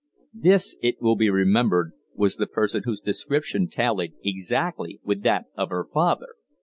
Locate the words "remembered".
1.29-1.91